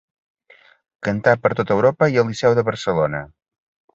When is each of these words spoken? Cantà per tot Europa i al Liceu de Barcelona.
Cantà 1.07 1.33
per 1.43 1.51
tot 1.59 1.75
Europa 1.77 2.09
i 2.15 2.19
al 2.21 2.27
Liceu 2.31 2.57
de 2.61 2.65
Barcelona. 2.73 3.23